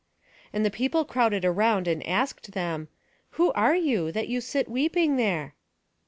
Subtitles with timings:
[0.51, 2.87] And the people crowded round, and asked them,
[3.37, 5.53] "Who are you, that you sit weeping here?"